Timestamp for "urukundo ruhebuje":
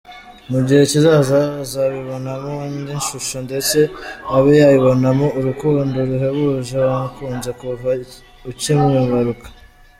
5.39-6.75